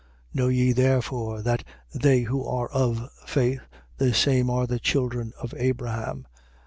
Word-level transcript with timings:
3:7. 0.33 0.39
Know 0.39 0.47
ye, 0.47 0.71
therefore, 0.71 1.41
that 1.43 1.63
they 1.93 2.21
who 2.21 2.43
are 2.43 2.69
of 2.69 3.07
faith, 3.27 3.61
the 3.99 4.15
same 4.15 4.49
are 4.49 4.65
the 4.65 4.79
children 4.79 5.31
of 5.39 5.53
Abraham. 5.55 6.25